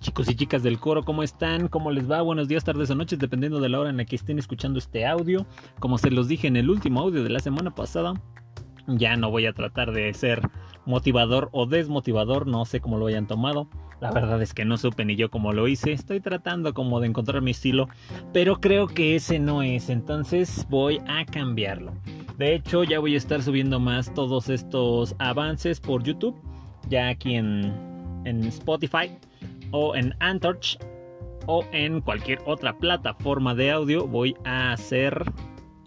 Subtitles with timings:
[0.00, 1.66] Chicos y chicas del coro, ¿cómo están?
[1.66, 2.22] ¿Cómo les va?
[2.22, 5.04] Buenos días, tardes o noches, dependiendo de la hora en la que estén escuchando este
[5.04, 5.44] audio.
[5.80, 8.14] Como se los dije en el último audio de la semana pasada,
[8.86, 10.40] ya no voy a tratar de ser
[10.86, 13.68] motivador o desmotivador, no sé cómo lo hayan tomado.
[14.00, 15.90] La verdad es que no supe ni yo cómo lo hice.
[15.90, 17.88] Estoy tratando como de encontrar mi estilo,
[18.32, 21.92] pero creo que ese no es, entonces voy a cambiarlo.
[22.36, 26.36] De hecho, ya voy a estar subiendo más todos estos avances por YouTube,
[26.88, 27.74] ya aquí en,
[28.24, 29.10] en Spotify
[29.70, 30.78] o en Antorch
[31.46, 35.24] o en cualquier otra plataforma de audio voy a hacer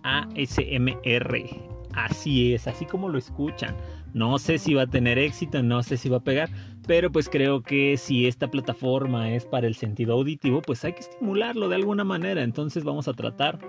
[0.04, 1.46] ASMR.
[1.94, 3.76] Así es, así como lo escuchan.
[4.14, 6.50] No sé si va a tener éxito, no sé si va a pegar,
[6.88, 11.02] pero pues creo que si esta plataforma es para el sentido auditivo, pues hay que
[11.02, 12.44] estimularlo de alguna manera.
[12.44, 13.60] Entonces vamos a tratar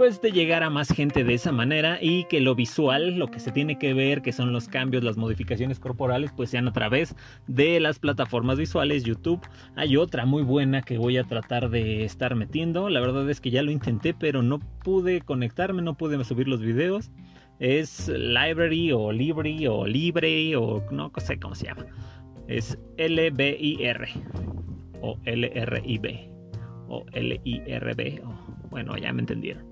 [0.00, 3.38] pues de llegar a más gente de esa manera y que lo visual, lo que
[3.38, 7.14] se tiene que ver, que son los cambios, las modificaciones corporales, pues sean a través
[7.46, 9.42] de las plataformas visuales, YouTube.
[9.76, 12.88] Hay otra muy buena que voy a tratar de estar metiendo.
[12.88, 16.62] La verdad es que ya lo intenté, pero no pude conectarme, no pude subir los
[16.62, 17.10] videos.
[17.58, 21.84] Es Library o Libri o Libre o no sé cómo se llama.
[22.48, 24.08] Es L-B-I-R
[25.02, 26.30] o L-R-I-B
[26.88, 28.22] o L-I-R-B.
[28.70, 29.69] Bueno, ya me entendieron.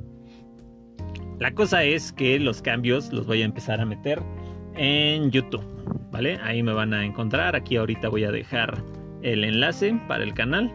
[1.39, 4.21] La cosa es que los cambios los voy a empezar a meter
[4.75, 5.65] en YouTube,
[6.11, 6.39] ¿vale?
[6.43, 7.55] Ahí me van a encontrar.
[7.55, 8.83] Aquí ahorita voy a dejar
[9.23, 10.73] el enlace para el canal.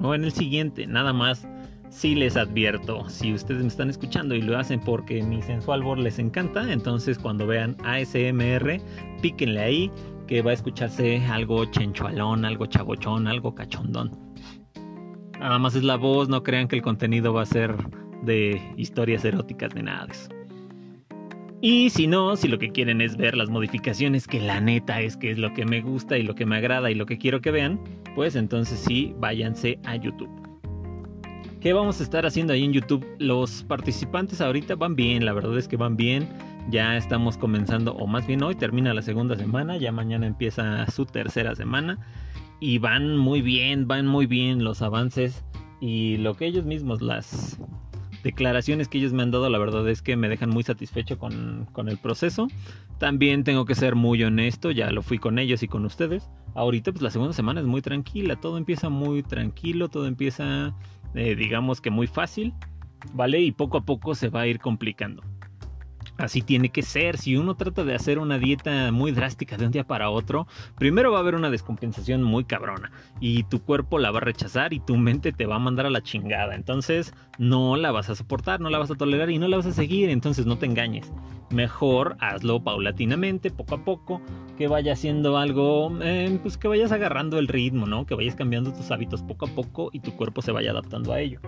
[0.00, 1.48] O en el siguiente, nada más.
[1.88, 5.98] Si les advierto, si ustedes me están escuchando y lo hacen porque mi sensual board
[5.98, 8.80] les encanta, entonces cuando vean ASMR,
[9.20, 9.90] píquenle ahí
[10.26, 14.10] que va a escucharse algo chenchualón, algo chagochón, algo cachondón.
[15.38, 17.76] Nada más es la voz, no crean que el contenido va a ser
[18.22, 20.28] de historias eróticas de nada de eso.
[21.64, 25.16] Y si no, si lo que quieren es ver las modificaciones, que la neta es
[25.16, 27.40] que es lo que me gusta y lo que me agrada y lo que quiero
[27.40, 27.78] que vean,
[28.16, 30.28] pues entonces sí, váyanse a YouTube.
[31.60, 33.06] ¿Qué vamos a estar haciendo ahí en YouTube?
[33.20, 36.28] Los participantes ahorita van bien, la verdad es que van bien.
[36.68, 41.06] Ya estamos comenzando, o más bien hoy termina la segunda semana, ya mañana empieza su
[41.06, 42.00] tercera semana.
[42.58, 45.44] Y van muy bien, van muy bien los avances
[45.80, 47.60] y lo que ellos mismos, las
[48.22, 51.66] declaraciones que ellos me han dado, la verdad es que me dejan muy satisfecho con,
[51.88, 52.48] el proceso.
[52.98, 56.30] También tengo que ser muy honesto, ya lo fui con ellos y con ustedes.
[56.54, 60.74] Ahorita pues la segunda semana es muy tranquila, todo empieza muy tranquilo, todo empieza
[61.14, 62.54] eh, digamos que muy fácil,
[63.12, 63.40] ¿vale?
[63.40, 65.22] Y poco a poco se va a ir complicando.
[66.22, 67.18] Así tiene que ser.
[67.18, 70.46] Si uno trata de hacer una dieta muy drástica de un día para otro,
[70.78, 74.72] primero va a haber una descompensación muy cabrona y tu cuerpo la va a rechazar
[74.72, 76.54] y tu mente te va a mandar a la chingada.
[76.54, 79.66] Entonces no la vas a soportar, no la vas a tolerar y no la vas
[79.66, 80.10] a seguir.
[80.10, 81.12] Entonces no te engañes.
[81.50, 84.22] Mejor hazlo paulatinamente, poco a poco,
[84.56, 88.06] que vaya haciendo algo, eh, pues que vayas agarrando el ritmo, ¿no?
[88.06, 91.20] Que vayas cambiando tus hábitos poco a poco y tu cuerpo se vaya adaptando a
[91.20, 91.40] ello.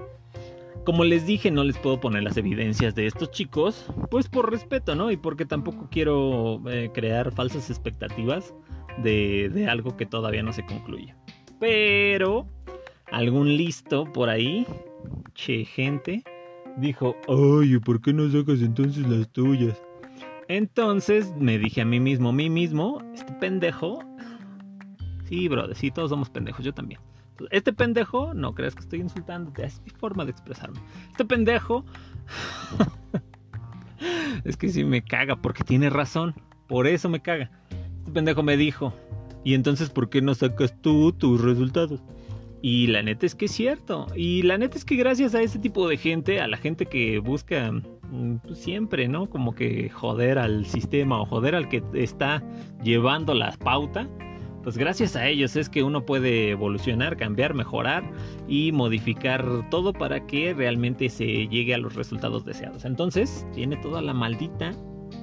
[0.85, 4.95] Como les dije, no les puedo poner las evidencias de estos chicos, pues por respeto,
[4.95, 5.11] ¿no?
[5.11, 8.55] Y porque tampoco quiero eh, crear falsas expectativas
[9.03, 11.15] de, de algo que todavía no se concluye.
[11.59, 12.47] Pero
[13.11, 14.67] algún listo por ahí,
[15.35, 16.23] che gente,
[16.77, 19.81] dijo, ay, ¿por qué no sacas entonces las tuyas?
[20.49, 24.01] Entonces me dije a mí mismo, a mí mismo, este pendejo.
[25.25, 27.01] Sí, brother, sí, todos somos pendejos, yo también.
[27.51, 30.81] Este pendejo, no creas que estoy insultándote, es mi forma de expresarme.
[31.11, 31.85] Este pendejo.
[34.45, 36.35] es que sí me caga porque tiene razón.
[36.69, 37.51] Por eso me caga.
[37.99, 38.95] Este pendejo me dijo.
[39.45, 42.01] Y entonces, ¿por qué no sacas tú tus resultados?
[42.63, 44.07] Y la neta es que es cierto.
[44.17, 47.19] Y la neta es que gracias a ese tipo de gente, a la gente que
[47.19, 47.71] busca
[48.43, 49.29] pues, siempre, ¿no?
[49.29, 52.43] Como que joder al sistema o joder al que está
[52.83, 54.09] llevando la pauta
[54.65, 58.03] pues gracias a ellos es que uno puede evolucionar, cambiar, mejorar
[58.49, 62.85] y modificar todo para que realmente se llegue a los resultados deseados.
[62.85, 64.73] Entonces, tiene toda la maldita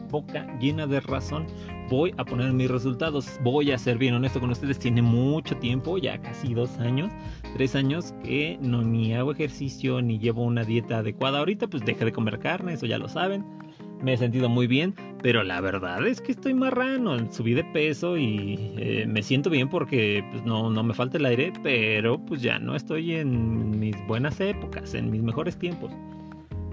[0.10, 1.48] boca llena de razón.
[1.90, 3.40] Voy a poner mis resultados.
[3.44, 4.78] Voy a ser bien honesto con ustedes.
[4.78, 7.12] Tiene mucho tiempo, ya casi dos años,
[7.56, 11.40] tres años, que no ni hago ejercicio ni llevo una dieta adecuada.
[11.40, 13.61] Ahorita pues dejé de comer carne, eso ya lo saben
[14.02, 18.18] me he sentido muy bien, pero la verdad es que estoy marrano, subí de peso
[18.18, 22.42] y eh, me siento bien porque pues, no, no me falta el aire, pero pues
[22.42, 25.92] ya no estoy en mis buenas épocas, en mis mejores tiempos.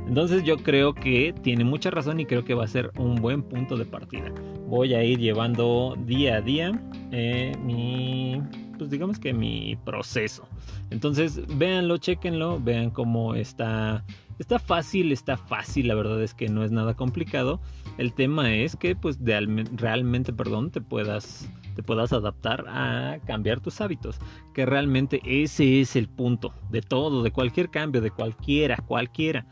[0.07, 3.43] Entonces yo creo que tiene mucha razón y creo que va a ser un buen
[3.43, 4.33] punto de partida.
[4.67, 6.73] Voy a ir llevando día a día
[7.13, 8.41] eh, mi
[8.79, 10.49] pues digamos que mi proceso.
[10.91, 14.05] Entonces, véanlo, chequenlo, vean cómo está
[14.39, 17.61] Está fácil, está fácil, la verdad es que no es nada complicado.
[17.97, 23.81] El tema es que pues realmente, perdón, te puedas te puedas adaptar a cambiar tus
[23.81, 24.19] hábitos,
[24.53, 29.47] que realmente ese es el punto de todo, de cualquier cambio, de cualquiera, cualquiera.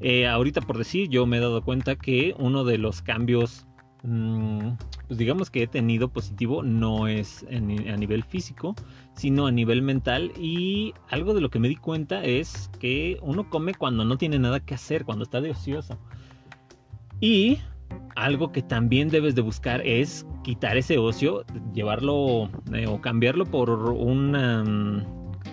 [0.00, 3.66] Eh, ahorita por decir, yo me he dado cuenta que uno de los cambios
[4.02, 8.74] pues digamos que he tenido positivo no es a nivel físico,
[9.14, 13.48] sino a nivel mental y algo de lo que me di cuenta es que uno
[13.48, 15.98] come cuando no tiene nada que hacer, cuando está de ocioso.
[17.20, 17.58] Y
[18.16, 23.70] algo que también debes de buscar es quitar ese ocio, llevarlo eh, o cambiarlo por
[23.70, 25.04] una, mm,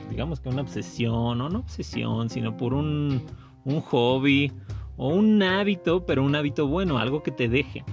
[0.09, 3.21] digamos que una obsesión, no una obsesión, sino por un,
[3.65, 4.51] un hobby
[4.97, 7.83] o un hábito, pero un hábito bueno, algo que te deje.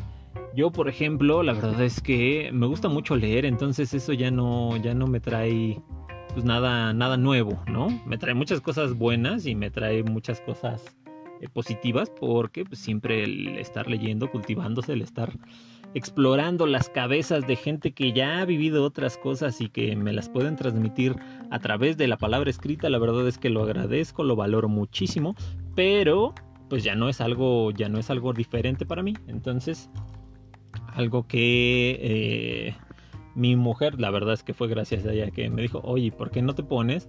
[0.56, 4.74] Yo, por ejemplo, la verdad es que me gusta mucho leer, entonces eso ya no,
[4.78, 5.78] ya no me trae
[6.32, 7.88] pues nada, nada nuevo, ¿no?
[8.06, 10.96] Me trae muchas cosas buenas y me trae muchas cosas
[11.42, 15.30] eh, positivas porque pues, siempre el estar leyendo, cultivándose, el estar
[15.92, 20.30] explorando las cabezas de gente que ya ha vivido otras cosas y que me las
[20.30, 21.16] pueden transmitir
[21.50, 25.36] a través de la palabra escrita, la verdad es que lo agradezco, lo valoro muchísimo,
[25.74, 26.34] pero
[26.70, 29.14] pues ya no es algo, ya no es algo diferente para mí.
[29.26, 29.90] Entonces,
[30.96, 32.74] algo que eh,
[33.34, 36.30] mi mujer, la verdad es que fue gracias a ella que me dijo, oye, ¿por
[36.30, 37.06] qué no te pones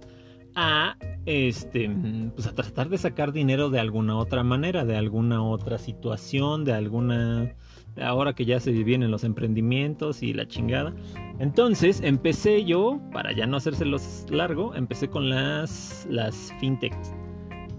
[0.54, 1.90] a, este,
[2.34, 6.74] pues a tratar de sacar dinero de alguna otra manera, de alguna otra situación, de
[6.74, 7.54] alguna...
[8.00, 10.94] Ahora que ya se vienen los emprendimientos y la chingada.
[11.40, 17.12] Entonces empecé yo, para ya no hacérselos largo, empecé con las, las fintechs.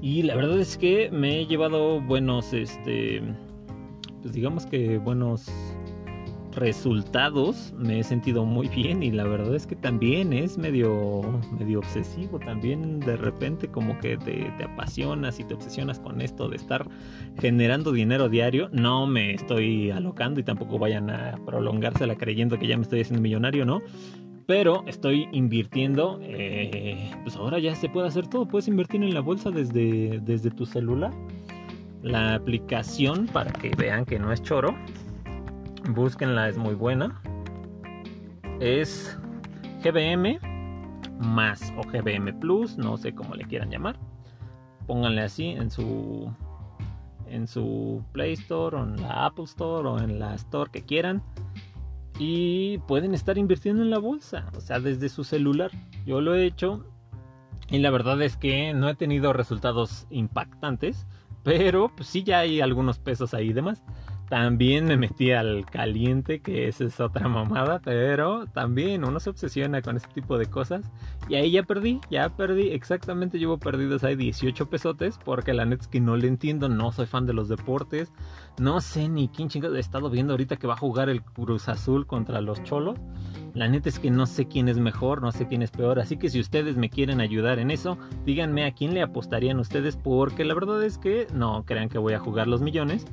[0.01, 3.21] Y la verdad es que me he llevado buenos, este,
[4.21, 5.49] pues digamos que buenos
[6.53, 11.21] resultados me he sentido muy bien y la verdad es que también es medio,
[11.57, 16.49] medio obsesivo, también de repente como que te, te, apasionas y te obsesionas con esto
[16.49, 16.87] de estar
[17.39, 22.77] generando dinero diario, no me estoy alocando y tampoco vayan a prolongársela creyendo que ya
[22.77, 23.81] me estoy haciendo millonario, ¿no?
[24.47, 29.21] Pero estoy invirtiendo, eh, pues ahora ya se puede hacer todo, puedes invertir en la
[29.21, 31.11] bolsa desde, desde tu celular.
[32.01, 34.73] La aplicación, para que vean que no es choro,
[35.89, 37.21] búsquenla, es muy buena.
[38.59, 39.17] Es
[39.83, 40.39] GBM
[41.19, 43.99] más o GBM Plus, no sé cómo le quieran llamar.
[44.87, 46.33] Pónganle así en su
[47.27, 51.21] en su Play Store o en la Apple Store o en la Store que quieran
[52.17, 55.71] y pueden estar invirtiendo en la bolsa, o sea, desde su celular.
[56.05, 56.85] Yo lo he hecho
[57.69, 61.05] y la verdad es que no he tenido resultados impactantes,
[61.43, 63.83] pero pues sí ya hay algunos pesos ahí de más.
[64.29, 69.81] También me metí al caliente, que esa es otra mamada, pero también uno se obsesiona
[69.81, 70.85] con este tipo de cosas.
[71.27, 75.81] Y ahí ya perdí, ya perdí, exactamente llevo perdidos ahí 18 pesotes, porque la neta
[75.81, 78.11] es que no le entiendo, no soy fan de los deportes,
[78.59, 81.67] no sé ni quién chingados he estado viendo ahorita que va a jugar el Cruz
[81.67, 82.99] Azul contra los Cholos.
[83.53, 86.17] La neta es que no sé quién es mejor, no sé quién es peor, así
[86.17, 90.45] que si ustedes me quieren ayudar en eso, díganme a quién le apostarían ustedes, porque
[90.45, 93.05] la verdad es que no crean que voy a jugar los millones.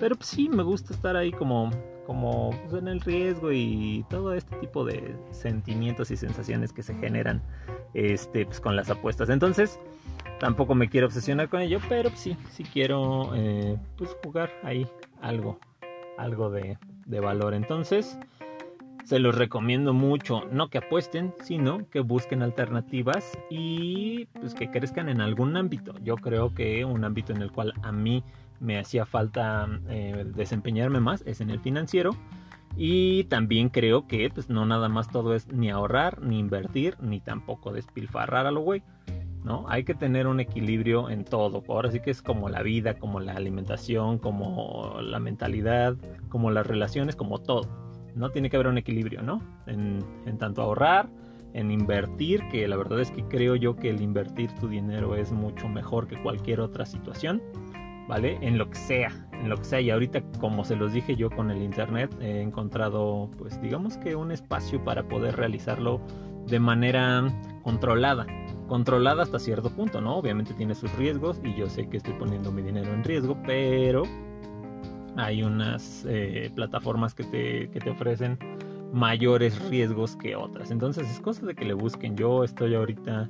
[0.00, 1.70] Pero pues, sí, me gusta estar ahí como,
[2.06, 6.94] como pues, en el riesgo y todo este tipo de sentimientos y sensaciones que se
[6.94, 7.42] generan
[7.94, 9.30] este, pues, con las apuestas.
[9.30, 9.78] Entonces,
[10.40, 14.86] tampoco me quiero obsesionar con ello, pero sí, sí quiero eh, pues, jugar ahí
[15.20, 15.58] algo,
[16.18, 17.54] algo de, de valor.
[17.54, 18.18] Entonces,
[19.04, 25.08] se los recomiendo mucho, no que apuesten, sino que busquen alternativas y pues que crezcan
[25.08, 25.94] en algún ámbito.
[26.02, 28.24] Yo creo que un ámbito en el cual a mí
[28.60, 32.16] me hacía falta eh, desempeñarme más es en el financiero.
[32.76, 37.20] Y también creo que pues no nada más todo es ni ahorrar, ni invertir, ni
[37.20, 38.82] tampoco despilfarrar a lo güey.
[39.44, 39.66] ¿no?
[39.68, 41.62] Hay que tener un equilibrio en todo.
[41.68, 45.94] Ahora sí que es como la vida, como la alimentación, como la mentalidad,
[46.30, 47.83] como las relaciones, como todo.
[48.14, 48.30] ¿No?
[48.30, 49.42] Tiene que haber un equilibrio, ¿no?
[49.66, 51.08] En, en tanto ahorrar,
[51.52, 55.32] en invertir, que la verdad es que creo yo que el invertir tu dinero es
[55.32, 57.42] mucho mejor que cualquier otra situación.
[58.08, 58.38] ¿vale?
[58.40, 59.80] En lo que sea, en lo que sea.
[59.80, 64.16] Y ahorita, como se los dije yo con el internet, he encontrado, pues digamos que
[64.16, 66.00] un espacio para poder realizarlo
[66.46, 67.26] de manera
[67.62, 68.26] controlada.
[68.68, 70.16] Controlada hasta cierto punto, ¿no?
[70.16, 74.04] Obviamente tiene sus riesgos y yo sé que estoy poniendo mi dinero en riesgo, pero
[75.16, 78.38] hay unas eh, plataformas que te, que te ofrecen
[78.92, 80.70] mayores riesgos que otras.
[80.70, 82.16] Entonces es cosa de que le busquen.
[82.16, 83.28] Yo estoy ahorita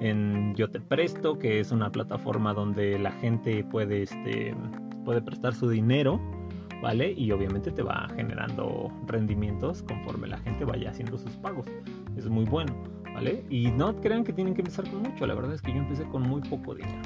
[0.00, 4.54] en Yo Te Presto, que es una plataforma donde la gente puede, este,
[5.04, 6.20] puede prestar su dinero,
[6.82, 7.12] ¿vale?
[7.12, 11.66] Y obviamente te va generando rendimientos conforme la gente vaya haciendo sus pagos.
[12.16, 12.74] Es muy bueno.
[13.12, 13.44] ¿vale?
[13.50, 16.04] Y no crean que tienen que empezar con mucho, la verdad es que yo empecé
[16.04, 17.02] con muy poco dinero,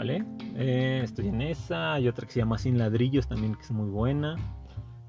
[0.00, 3.88] Eh, estoy en esa, hay otra que se llama Sin Ladrillos también que es muy
[3.88, 4.36] buena.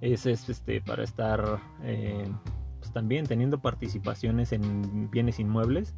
[0.01, 2.27] Esa es este, para estar eh,
[2.79, 5.95] pues también teniendo participaciones en bienes inmuebles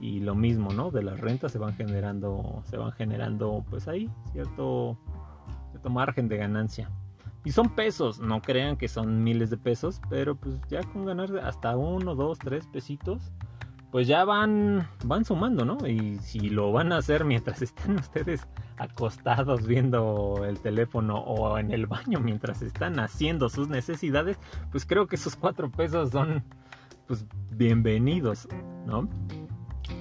[0.00, 0.90] y lo mismo, ¿no?
[0.90, 4.98] De las rentas se van generando, se van generando pues ahí cierto,
[5.70, 6.90] cierto margen de ganancia.
[7.44, 11.30] Y son pesos, no crean que son miles de pesos, pero pues ya con ganar
[11.38, 13.30] hasta uno, dos, tres pesitos,
[13.96, 15.78] pues ya van, van sumando, ¿no?
[15.88, 21.70] Y si lo van a hacer mientras están ustedes acostados viendo el teléfono o en
[21.70, 24.38] el baño mientras están haciendo sus necesidades,
[24.70, 26.44] pues creo que esos cuatro pesos son
[27.06, 28.46] pues bienvenidos,
[28.84, 29.08] ¿no?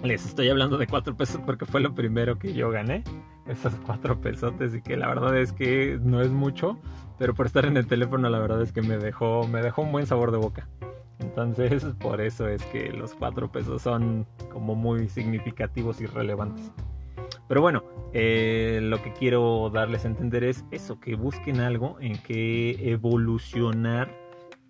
[0.04, 3.02] Les estoy hablando de cuatro pesos porque fue lo primero que yo gané,
[3.48, 6.78] esos cuatro pesotes y que la verdad es que no es mucho,
[7.18, 9.94] pero por estar en el teléfono la verdad es que me dejó, me dejó un
[9.94, 10.68] buen sabor de boca.
[11.20, 16.72] Entonces por eso es que los cuatro pesos son como muy significativos y relevantes.
[17.48, 22.18] Pero bueno, eh, lo que quiero darles a entender es eso, que busquen algo en
[22.18, 24.10] que evolucionar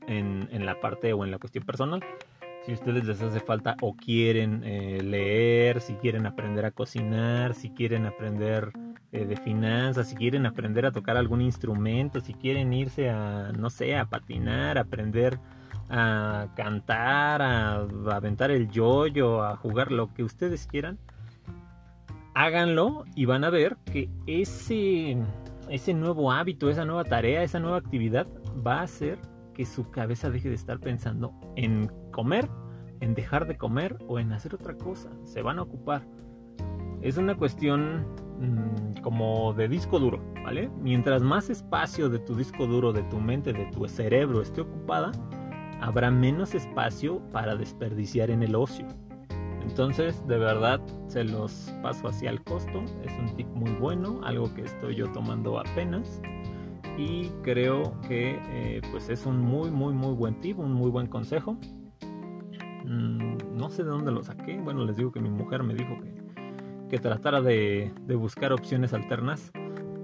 [0.08, 2.04] en, en la parte o en la cuestión personal.
[2.66, 7.54] Si a ustedes les hace falta o quieren eh, leer, si quieren aprender a cocinar,
[7.54, 8.72] si quieren aprender
[9.12, 13.70] eh, de finanzas, si quieren aprender a tocar algún instrumento, si quieren irse a, no
[13.70, 15.40] sé, a patinar, aprender
[15.90, 20.98] a cantar, a, aventar el yoyo, a jugar lo que ustedes quieran,
[22.34, 25.18] háganlo y van a ver que ese,
[25.70, 28.28] ese nuevo hábito, esa nueva tarea, esa nueva actividad
[28.66, 29.20] va a hacer
[29.54, 32.50] que su cabeza deje de estar pensando en comer,
[33.00, 35.10] en dejar de comer o en hacer otra cosa.
[35.24, 36.06] Se van a ocupar.
[37.02, 38.06] Es una cuestión
[38.40, 40.70] mmm, como de disco duro, ¿vale?
[40.82, 45.12] Mientras más espacio de tu disco duro, de tu mente, de tu cerebro esté ocupada,
[45.82, 48.88] habrá menos espacio para desperdiciar en el ocio.
[49.62, 52.84] Entonces, de verdad, se los paso hacia el costo.
[53.04, 56.22] Es un tip muy bueno, algo que estoy yo tomando apenas.
[56.98, 61.08] Y creo que eh, pues es un muy, muy, muy buen tip, un muy buen
[61.08, 61.58] consejo.
[62.86, 64.58] Mm, no sé de dónde lo saqué.
[64.60, 66.14] Bueno, les digo que mi mujer me dijo que,
[66.90, 69.52] que tratara de, de, buscar opciones alternas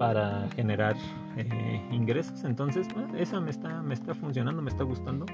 [0.02, 0.96] para generar
[1.38, 2.44] eh, ingresos.
[2.44, 5.28] Entonces, pues, esa me está, me está funcionando, me está gustando.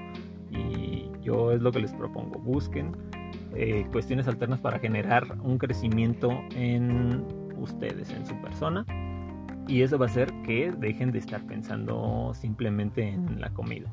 [0.50, 2.38] Y yo es lo que les propongo.
[2.38, 2.94] Busquen
[3.54, 7.24] eh, cuestiones alternas para generar un crecimiento en
[7.56, 8.84] ustedes, en su persona.
[9.66, 13.90] Y eso va a hacer que dejen de estar pensando simplemente en la comida.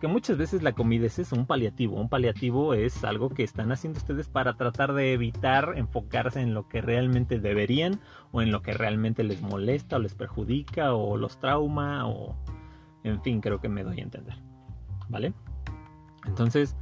[0.00, 1.96] Que muchas veces la comida es un paliativo.
[2.00, 6.68] Un paliativo es algo que están haciendo ustedes para tratar de evitar enfocarse en lo
[6.68, 7.98] que realmente deberían
[8.30, 12.36] o en lo que realmente les molesta o les perjudica o los trauma o
[13.04, 14.34] en fin, creo que me doy a entender.
[15.08, 15.32] ¿Vale?
[16.26, 16.76] Entonces,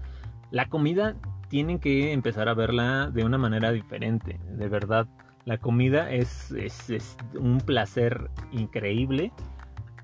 [0.51, 1.15] la comida
[1.49, 4.41] tienen que empezar a verla de una manera diferente.
[4.51, 5.07] De verdad,
[5.45, 9.33] la comida es, es un placer increíble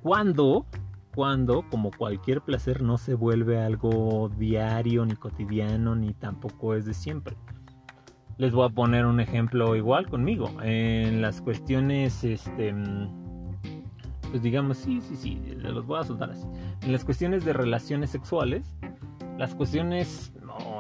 [0.02, 0.66] cuando,
[1.14, 6.94] cuando, como cualquier placer, no se vuelve algo diario, ni cotidiano, ni tampoco es de
[6.94, 7.36] siempre.
[8.36, 10.50] Les voy a poner un ejemplo igual conmigo.
[10.62, 12.74] En las cuestiones, este,
[14.30, 16.46] pues digamos, sí, sí, sí, los voy a soltar así.
[16.82, 18.76] En las cuestiones de relaciones sexuales,
[19.38, 20.32] las cuestiones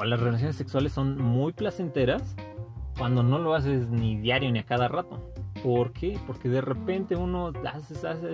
[0.04, 2.36] las relaciones sexuales son muy placenteras
[2.98, 5.32] cuando no lo haces ni diario ni a cada rato.
[5.64, 6.18] ¿Por qué?
[6.26, 7.50] Porque de repente uno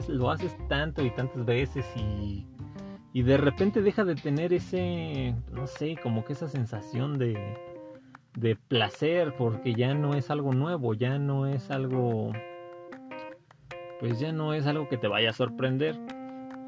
[0.08, 2.44] lo haces tanto y tantas veces y,
[3.12, 7.38] y de repente deja de tener ese, no sé, como que esa sensación de,
[8.34, 12.32] de placer porque ya no es algo nuevo, ya no es algo,
[14.00, 15.96] pues ya no es algo que te vaya a sorprender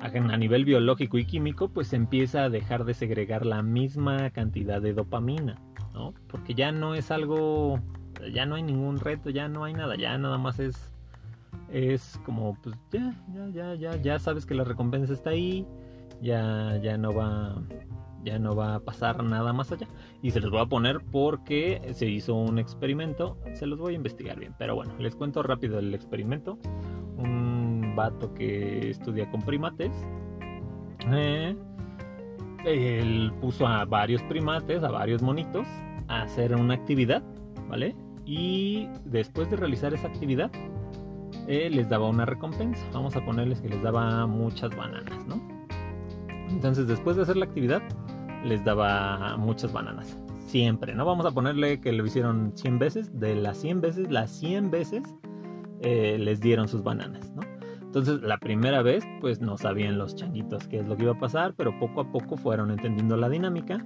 [0.00, 4.95] a nivel biológico y químico, pues empieza a dejar de segregar la misma cantidad de
[4.95, 5.61] dopamina,
[5.92, 6.12] ¿no?
[6.28, 7.78] Porque ya no es algo,
[8.33, 10.92] ya no hay ningún reto, ya no hay nada, ya nada más es,
[11.71, 15.66] es como, pues ya, ya, ya, ya, ya sabes que la recompensa está ahí,
[16.21, 17.57] ya, ya no va,
[18.25, 19.88] ya no va a pasar nada más allá.
[20.23, 23.97] Y se los voy a poner porque se hizo un experimento, se los voy a
[23.97, 26.59] investigar bien, pero bueno, les cuento rápido el experimento.
[27.16, 29.92] Un vato que estudia con primates.
[31.12, 31.57] Eh,
[32.64, 35.66] él puso a varios primates, a varios monitos,
[36.09, 37.23] a hacer una actividad,
[37.69, 37.95] ¿vale?
[38.25, 40.50] Y después de realizar esa actividad,
[41.49, 42.85] eh, les daba una recompensa.
[42.92, 45.40] Vamos a ponerles que les daba muchas bananas, ¿no?
[46.49, 47.83] Entonces, después de hacer la actividad,
[48.45, 50.16] les daba muchas bananas.
[50.47, 51.04] Siempre, ¿no?
[51.04, 53.19] Vamos a ponerle que lo hicieron 100 veces.
[53.19, 55.02] De las 100 veces, las 100 veces
[55.81, 57.42] eh, les dieron sus bananas, ¿no?
[57.81, 61.19] Entonces, la primera vez, pues no sabían los changuitos qué es lo que iba a
[61.19, 63.85] pasar, pero poco a poco fueron entendiendo la dinámica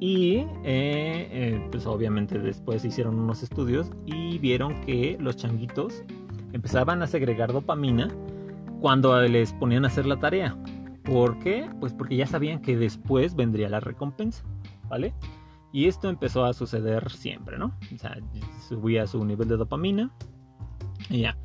[0.00, 6.04] Y eh, eh, pues obviamente después hicieron unos estudios y vieron que los changuitos
[6.52, 8.08] empezaban a segregar dopamina
[8.80, 10.56] cuando les ponían a hacer la tarea.
[11.02, 11.68] ¿Por qué?
[11.80, 14.44] Pues porque ya sabían que después vendría la recompensa,
[14.88, 15.14] ¿vale?
[15.72, 17.74] Y esto empezó a suceder siempre, ¿no?
[17.94, 18.18] O sea,
[18.68, 20.10] subía su nivel de dopamina
[21.10, 21.36] y ya.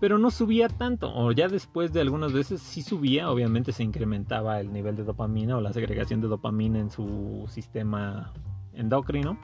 [0.00, 4.60] Pero no subía tanto, o ya después de algunas veces sí subía, obviamente se incrementaba
[4.60, 8.32] el nivel de dopamina o la segregación de dopamina en su sistema
[8.74, 9.38] endocrino.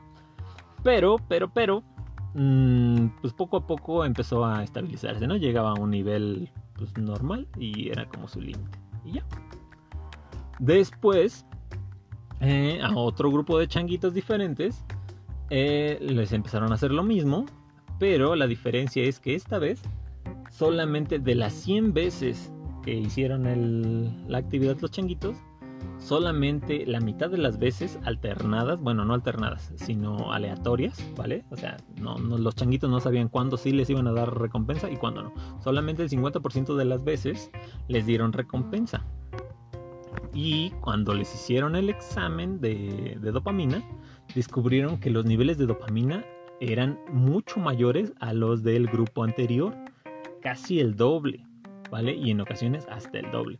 [0.84, 1.82] Pero, pero, pero,
[2.34, 5.36] mmm, pues poco a poco empezó a estabilizarse, ¿no?
[5.36, 8.78] Llegaba a un nivel pues, normal y era como su límite.
[9.04, 9.24] Y ya.
[10.60, 11.46] Después,
[12.40, 14.84] eh, a otro grupo de changuitos diferentes,
[15.50, 17.46] eh, les empezaron a hacer lo mismo,
[17.98, 19.82] pero la diferencia es que esta vez
[20.54, 22.52] solamente de las 100 veces
[22.84, 25.36] que hicieron la actividad los changuitos,
[25.98, 31.44] solamente la mitad de las veces alternadas, bueno, no alternadas, sino aleatorias, ¿vale?
[31.50, 34.96] O sea, no, los changuitos no sabían cuándo sí les iban a dar recompensa y
[34.96, 35.34] cuándo no.
[35.60, 37.50] Solamente el 50% de las veces
[37.88, 39.04] les dieron recompensa.
[40.32, 43.82] Y cuando les hicieron el examen de, de dopamina,
[44.36, 46.24] descubrieron que los niveles de dopamina
[46.60, 49.74] eran mucho mayores a los del grupo anterior,
[50.44, 51.46] casi el doble,
[51.90, 52.14] ¿vale?
[52.14, 53.58] Y en ocasiones hasta el doble.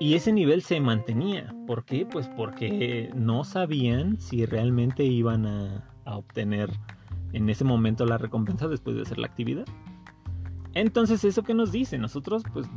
[0.00, 1.54] Y ese nivel se mantenía.
[1.66, 2.04] ¿Por qué?
[2.04, 6.70] Pues porque no sabían si realmente iban a, obtener
[7.32, 9.64] en ese momento la recompensa después de hacer la actividad.
[10.74, 11.96] Entonces, ¿eso que nos dice?
[11.96, 12.68] Nosotros, pues,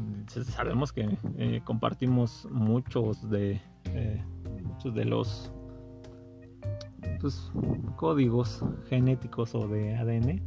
[0.45, 4.23] sabemos que eh, compartimos muchos de, eh,
[4.63, 5.51] muchos de los
[7.19, 7.51] pues,
[7.97, 10.41] códigos genéticos o de ADN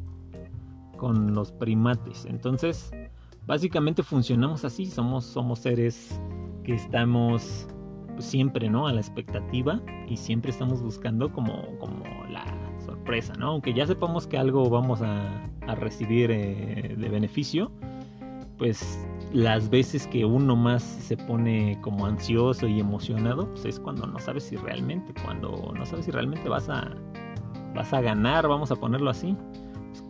[0.97, 2.25] con los primates.
[2.25, 2.93] Entonces,
[3.51, 4.87] básicamente funcionamos así.
[4.87, 6.21] Somos, somos seres
[6.63, 7.67] que estamos
[8.21, 8.87] siempre, ¿no?
[8.87, 12.45] A la expectativa y siempre estamos buscando como, como la
[12.85, 13.49] sorpresa, ¿no?
[13.49, 15.47] Aunque ya sepamos que algo vamos a,
[15.79, 17.71] recibir eh, de beneficio,
[18.59, 24.05] pues las veces que uno más se pone como ansioso y emocionado, pues es cuando
[24.07, 26.91] no sabes si realmente, cuando no sabes si realmente vas a,
[27.75, 29.37] vas a ganar, vamos a ponerlo así.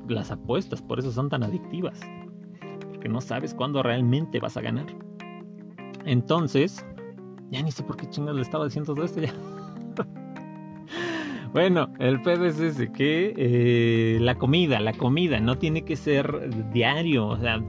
[0.09, 2.01] Las apuestas, por eso son tan adictivas,
[3.01, 4.85] porque no sabes cuándo realmente vas a ganar.
[6.05, 6.85] Entonces,
[7.51, 9.33] ya ni sé por qué chingados le estaba diciendo todo esto ya.
[11.55, 16.51] bueno, el pedo es ese, que eh, la comida, la comida no tiene que ser
[16.75, 17.65] diario, o sea,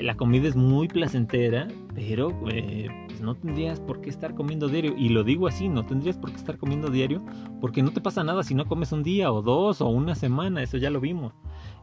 [0.00, 4.94] la comida es muy placentera, pero eh, pues no tendrías por qué estar comiendo diario.
[4.96, 7.22] Y lo digo así, no tendrías por qué estar comiendo diario,
[7.60, 10.62] porque no te pasa nada si no comes un día o dos o una semana,
[10.62, 11.34] eso ya lo vimos.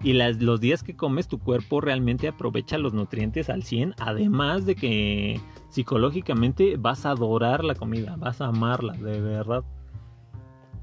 [0.03, 4.65] Y las, los días que comes, tu cuerpo realmente aprovecha los nutrientes al 100, además
[4.65, 9.63] de que psicológicamente vas a adorar la comida, vas a amarla, de verdad.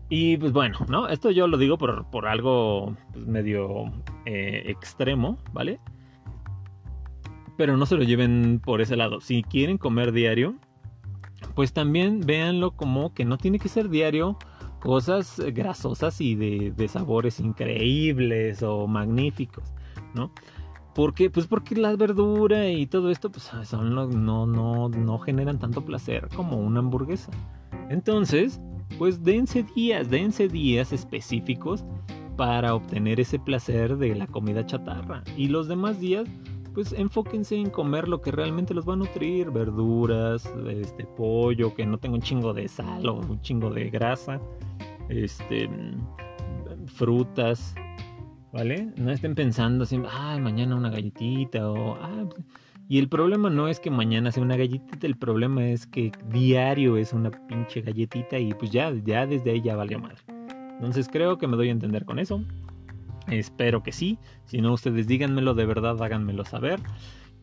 [0.09, 1.09] Y pues bueno, ¿no?
[1.09, 3.85] Esto yo lo digo por, por algo pues, medio
[4.27, 5.81] eh, extremo, ¿vale?
[7.57, 9.21] Pero no se lo lleven por ese lado.
[9.21, 10.57] Si quieren comer diario,
[11.55, 14.37] pues también véanlo como que no tiene que ser diario
[14.85, 19.65] cosas grasosas y de, sabores increíbles o magníficos,
[20.15, 20.31] ¿no?
[20.95, 21.31] ¿Por qué?
[21.31, 24.07] Pues porque la verdura y todo esto pues son no,
[24.47, 27.33] no, no generan tanto placer como una hamburguesa.
[27.89, 28.61] Entonces,
[28.99, 31.83] pues dense días, dense días específicos
[32.37, 35.25] para obtener ese placer de la comida chatarra.
[35.35, 36.29] Y los demás días,
[36.75, 41.87] pues enfóquense en comer lo que realmente los va a nutrir, verduras, este pollo, que
[41.87, 44.41] no tenga un chingo de sal o un chingo de grasa,
[45.09, 45.71] este
[46.87, 47.75] frutas,
[48.53, 48.93] ¿vale?
[48.97, 51.95] No estén pensando siempre, ay, mañana una galletita o...
[51.95, 52.45] Ah, pues",
[52.89, 56.99] y el problema no es que mañana sea una galletita, el problema es que diario
[56.99, 60.17] es una pinche galletita y pues ya, ya desde ahí ya valió mal.
[60.75, 62.45] Entonces creo que me doy a entender con eso.
[63.29, 64.19] Espero que sí.
[64.45, 66.81] Si no, ustedes díganmelo de verdad, háganmelo saber.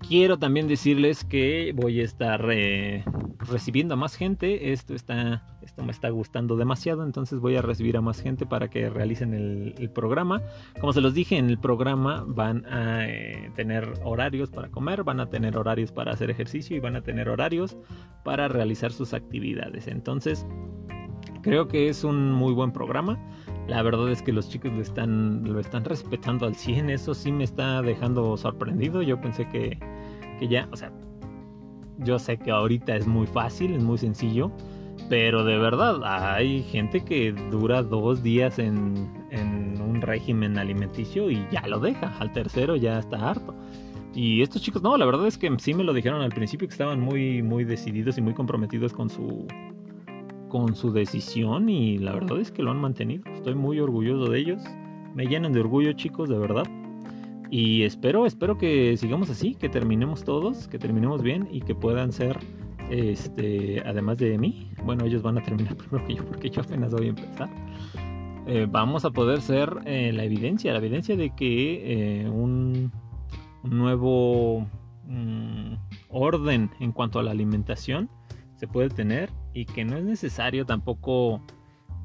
[0.08, 3.04] Quiero también decirles que voy a estar eh,
[3.38, 4.72] recibiendo a más gente.
[4.74, 8.70] Esto, está, esto me está gustando demasiado, entonces voy a recibir a más gente para
[8.70, 10.42] que realicen el, programa.
[10.80, 15.20] Como se los dije, en el programa van a eh, tener horarios para comer, van
[15.20, 17.78] a tener horarios para hacer ejercicio y van a tener horarios
[18.24, 19.88] para realizar sus actividades.
[19.88, 20.48] Entonces,
[21.44, 23.20] creo que es un muy buen programa.
[23.72, 26.90] La verdad es que los chicos lo están, lo están respetando al 100.
[26.90, 29.02] Eso sí me está dejando sorprendido.
[29.02, 29.80] Yo pensé que,
[30.40, 30.92] que ya, o sea,
[32.00, 34.52] yo sé que ahorita es muy fácil, es muy sencillo.
[35.08, 41.48] Pero de verdad, hay gente que dura dos días en, en un régimen alimenticio y
[41.50, 42.14] ya lo deja.
[42.20, 43.56] Al tercero ya está harto.
[44.14, 46.74] Y estos chicos, no, la verdad es que sí me lo dijeron al principio que
[46.74, 49.48] estaban muy, muy decididos y muy comprometidos con su,
[50.52, 53.24] con su decisión y la verdad es que lo han mantenido.
[53.34, 54.62] Estoy muy orgulloso de ellos.
[55.16, 56.68] Me llenan de orgullo chicos, de verdad.
[57.50, 62.12] Y espero, espero que sigamos así, que terminemos todos, que terminemos bien y que puedan
[62.12, 62.38] ser,
[62.90, 66.92] este, además de mí, bueno, ellos van a terminar primero que yo porque yo apenas
[66.92, 67.50] voy a empezar.
[68.46, 72.92] Eh, vamos a poder ser eh, la evidencia, la evidencia de que eh, un,
[73.64, 74.68] nuevo
[75.08, 75.76] mm,
[76.10, 78.10] orden en cuanto a la alimentación
[78.62, 81.42] se puede tener y que no es necesario tampoco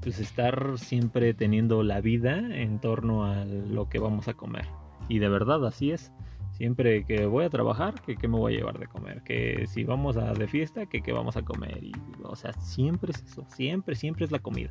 [0.01, 4.65] pues estar siempre teniendo la vida en torno a lo que vamos a comer.
[5.07, 6.13] Y de verdad así es.
[6.53, 9.23] Siempre que voy a trabajar, que qué me voy a llevar de comer.
[9.23, 11.85] Que si vamos a de fiesta, que qué vamos a comer.
[11.85, 11.93] Y,
[12.23, 13.45] o sea, siempre es eso.
[13.49, 14.71] Siempre, siempre es la comida.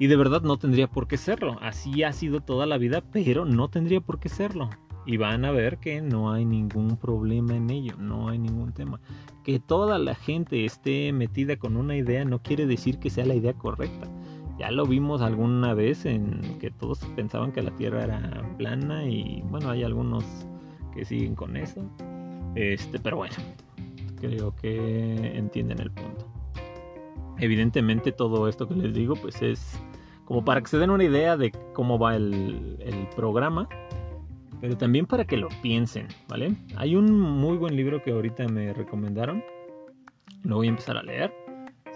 [0.00, 1.58] Y de verdad no tendría por qué serlo.
[1.60, 4.68] Así ha sido toda la vida, pero no tendría por qué serlo.
[5.08, 9.00] Y van a ver que no hay ningún problema en ello, no hay ningún tema.
[9.42, 13.34] Que toda la gente esté metida con una idea no quiere decir que sea la
[13.34, 14.06] idea correcta.
[14.58, 19.42] Ya lo vimos alguna vez en que todos pensaban que la Tierra era plana y
[19.48, 20.26] bueno, hay algunos
[20.92, 21.90] que siguen con eso.
[22.54, 23.36] Este, pero bueno,
[24.20, 26.26] creo que entienden el punto.
[27.38, 29.80] Evidentemente todo esto que les digo pues es
[30.26, 33.66] como para que se den una idea de cómo va el, el programa,
[34.60, 36.54] pero también para que lo piensen, ¿vale?
[36.76, 39.42] Hay un muy buen libro que ahorita me recomendaron,
[40.42, 41.32] lo voy a empezar a leer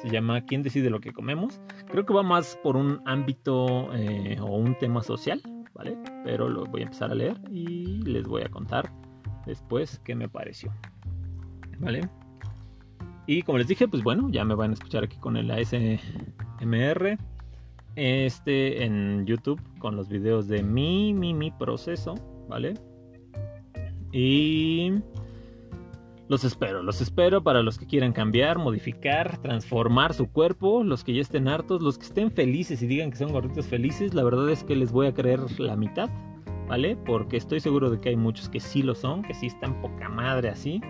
[0.02, 1.60] se llama ¿Quién decide lo que comemos?
[1.88, 5.40] Creo que va más por un ámbito eh, o un tema social,
[5.74, 5.96] ¿vale?
[6.24, 8.92] Pero lo voy a empezar a leer y les voy a contar
[9.46, 10.72] después qué me pareció,
[11.78, 12.08] ¿vale?
[13.28, 17.18] Y como les dije, pues bueno, ya me van a escuchar aquí con el ASMR.
[17.94, 22.14] Este en YouTube con los videos de mi, mi, mi proceso,
[22.48, 22.74] ¿vale?
[24.12, 24.92] Y
[26.28, 31.12] los espero, los espero para los que quieran cambiar, modificar, transformar su cuerpo, los que
[31.14, 34.48] ya estén hartos, los que estén felices y digan que son gorditos felices, la verdad
[34.50, 36.08] es que les voy a creer la mitad,
[36.68, 36.96] ¿vale?
[36.96, 40.08] Porque estoy seguro de que hay muchos que sí lo son, que sí están poca
[40.08, 40.80] madre así.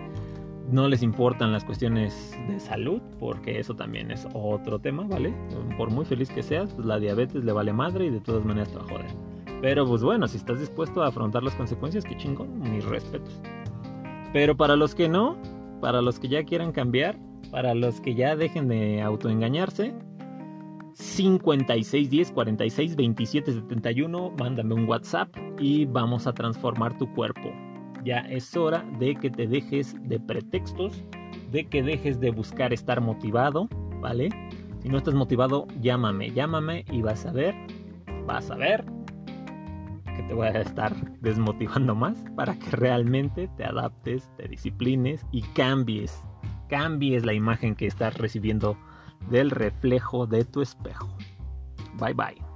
[0.71, 5.33] No les importan las cuestiones de salud, porque eso también es otro tema, ¿vale?
[5.77, 8.69] Por muy feliz que seas, pues la diabetes le vale madre y de todas maneras
[8.69, 9.32] te va a joder.
[9.63, 13.41] Pero pues bueno, si estás dispuesto a afrontar las consecuencias, qué chingón, mis respetos.
[14.33, 15.37] Pero para los que no,
[15.79, 17.17] para los que ya quieran cambiar,
[17.49, 19.93] para los que ya dejen de autoengañarse,
[20.95, 27.49] 5610 46 27 71, mándame un WhatsApp y vamos a transformar tu cuerpo.
[28.03, 31.05] Ya es hora de que te dejes de pretextos,
[31.51, 33.69] de que dejes de buscar estar motivado,
[34.01, 34.27] ¿vale?
[34.81, 37.55] Si no estás motivado, llámame, llámame y vas a ver,
[38.27, 38.83] vas a ver
[40.27, 46.23] te voy a estar desmotivando más para que realmente te adaptes, te disciplines y cambies,
[46.69, 48.77] cambies la imagen que estás recibiendo
[49.29, 51.07] del reflejo de tu espejo.
[51.99, 52.52] Bye bye.